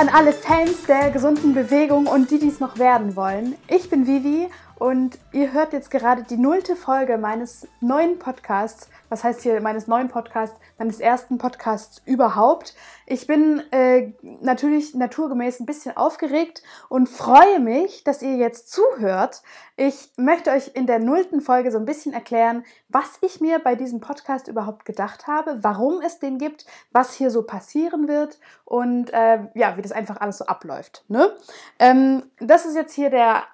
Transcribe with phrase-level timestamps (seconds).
[0.00, 3.54] an alle Fans der gesunden Bewegung und die, die es noch werden wollen.
[3.68, 4.48] Ich bin Vivi
[4.80, 8.88] und ihr hört jetzt gerade die nullte Folge meines neuen Podcasts.
[9.10, 10.58] Was heißt hier meines neuen Podcasts?
[10.78, 12.74] Meines ersten Podcasts überhaupt.
[13.04, 19.42] Ich bin äh, natürlich naturgemäß ein bisschen aufgeregt und freue mich, dass ihr jetzt zuhört.
[19.76, 23.74] Ich möchte euch in der nullten Folge so ein bisschen erklären, was ich mir bei
[23.74, 29.12] diesem Podcast überhaupt gedacht habe, warum es den gibt, was hier so passieren wird und
[29.12, 31.04] äh, ja, wie das einfach alles so abläuft.
[31.08, 31.30] Ne?
[31.78, 33.44] Ähm, das ist jetzt hier der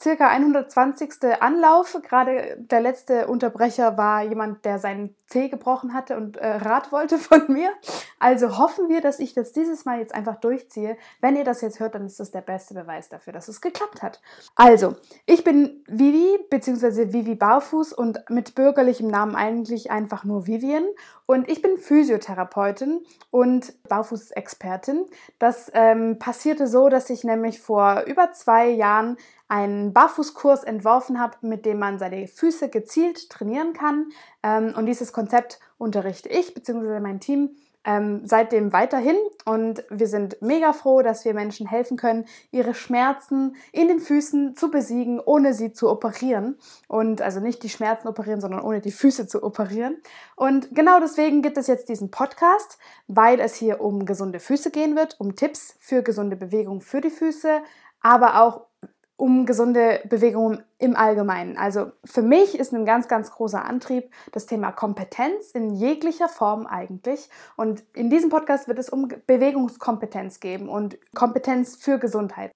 [0.00, 1.40] circa 120.
[1.40, 1.96] Anlauf.
[2.02, 7.18] Gerade der letzte Unterbrecher war jemand, der seinen Zeh gebrochen hatte und äh, Rat wollte
[7.18, 7.70] von mir.
[8.18, 10.96] Also hoffen wir, dass ich das dieses Mal jetzt einfach durchziehe.
[11.20, 14.02] Wenn ihr das jetzt hört, dann ist das der beste Beweis dafür, dass es geklappt
[14.02, 14.20] hat.
[14.54, 17.12] Also, ich bin Vivi bzw.
[17.12, 20.84] Vivi Barfuß und mit bürgerlichem Namen eigentlich einfach nur Vivian.
[21.24, 25.06] Und ich bin Physiotherapeutin und Barfußexpertin.
[25.38, 29.16] Das ähm, passierte so, dass ich nämlich vor über zwei Jahren
[29.52, 34.06] einen Barfußkurs entworfen habe, mit dem man seine Füße gezielt trainieren kann.
[34.42, 37.00] Ähm, und dieses Konzept unterrichte ich bzw.
[37.00, 37.50] mein Team
[37.84, 43.56] ähm, seitdem weiterhin und wir sind mega froh, dass wir Menschen helfen können, ihre Schmerzen
[43.72, 46.56] in den Füßen zu besiegen, ohne sie zu operieren.
[46.88, 49.96] Und also nicht die Schmerzen operieren, sondern ohne die Füße zu operieren.
[50.34, 54.96] Und genau deswegen gibt es jetzt diesen Podcast, weil es hier um gesunde Füße gehen
[54.96, 57.60] wird, um Tipps für gesunde Bewegung für die Füße,
[58.00, 58.71] aber auch
[59.22, 61.56] um gesunde Bewegungen im Allgemeinen.
[61.56, 66.66] Also für mich ist ein ganz, ganz großer Antrieb das Thema Kompetenz in jeglicher Form
[66.66, 67.28] eigentlich.
[67.56, 72.50] Und in diesem Podcast wird es um Bewegungskompetenz geben und Kompetenz für Gesundheit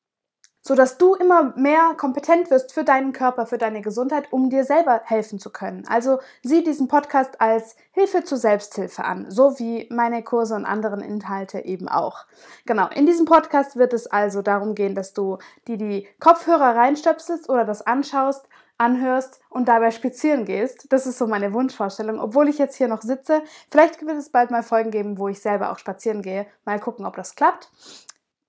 [0.67, 5.01] sodass du immer mehr kompetent wirst für deinen Körper, für deine Gesundheit, um dir selber
[5.05, 5.85] helfen zu können.
[5.89, 11.01] Also sieh diesen Podcast als Hilfe zur Selbsthilfe an, so wie meine Kurse und anderen
[11.01, 12.27] Inhalte eben auch.
[12.65, 15.39] Genau, in diesem Podcast wird es also darum gehen, dass du
[15.69, 20.93] dir die Kopfhörer reinstöpselst oder das anschaust anhörst und dabei spazieren gehst.
[20.93, 23.43] Das ist so meine Wunschvorstellung, obwohl ich jetzt hier noch sitze.
[23.71, 26.47] Vielleicht wird es bald mal Folgen geben, wo ich selber auch spazieren gehe.
[26.67, 27.71] Mal gucken, ob das klappt.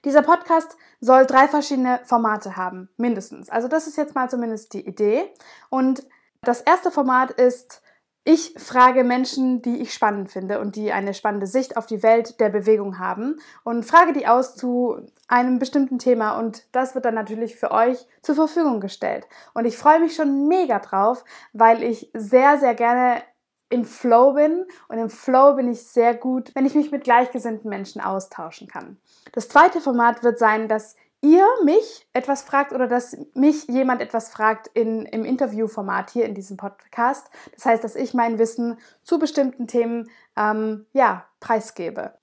[0.07, 3.49] Dieser Podcast soll drei verschiedene Formate haben, mindestens.
[3.49, 5.29] Also das ist jetzt mal zumindest die Idee.
[5.69, 6.01] Und
[6.41, 7.81] das erste Format ist,
[8.23, 12.39] ich frage Menschen, die ich spannend finde und die eine spannende Sicht auf die Welt
[12.39, 17.15] der Bewegung haben und frage die aus zu einem bestimmten Thema und das wird dann
[17.15, 19.27] natürlich für euch zur Verfügung gestellt.
[19.53, 23.21] Und ich freue mich schon mega drauf, weil ich sehr, sehr gerne
[23.69, 27.69] im Flow bin und im Flow bin ich sehr gut, wenn ich mich mit gleichgesinnten
[27.69, 28.97] Menschen austauschen kann.
[29.33, 34.29] Das zweite Format wird sein, dass ihr mich etwas fragt oder dass mich jemand etwas
[34.29, 37.29] fragt in, im Interviewformat hier in diesem Podcast.
[37.55, 42.13] Das heißt, dass ich mein Wissen zu bestimmten Themen ähm, ja, preisgebe.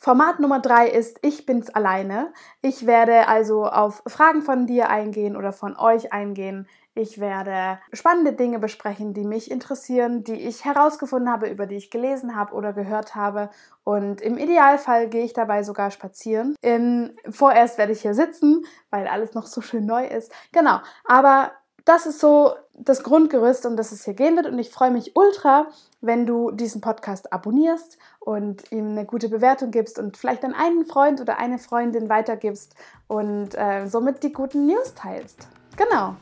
[0.00, 2.32] Format Nummer drei ist Ich bin's alleine.
[2.62, 6.68] Ich werde also auf Fragen von dir eingehen oder von euch eingehen.
[6.94, 11.90] Ich werde spannende Dinge besprechen, die mich interessieren, die ich herausgefunden habe, über die ich
[11.90, 13.50] gelesen habe oder gehört habe.
[13.82, 16.54] Und im Idealfall gehe ich dabei sogar spazieren.
[16.60, 20.32] Im, vorerst werde ich hier sitzen, weil alles noch so schön neu ist.
[20.52, 20.78] Genau.
[21.04, 21.50] Aber
[21.84, 24.46] das ist so das Grundgerüst, um das es hier gehen wird.
[24.46, 25.66] Und ich freue mich ultra,
[26.00, 30.84] wenn du diesen Podcast abonnierst und ihm eine gute Bewertung gibst und vielleicht an einen
[30.84, 32.74] Freund oder eine Freundin weitergibst
[33.06, 35.48] und äh, somit die guten News teilst.
[35.76, 36.14] Genau.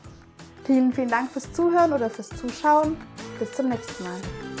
[0.63, 2.97] Vielen, vielen Dank fürs Zuhören oder fürs Zuschauen.
[3.39, 4.56] Bis zum nächsten Mal.